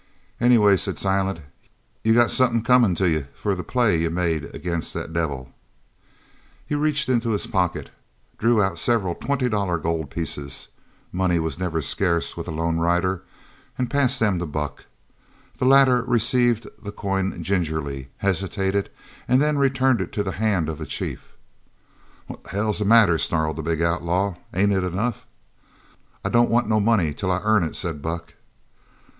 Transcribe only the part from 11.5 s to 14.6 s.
never scarce with a lone rider) and passed them to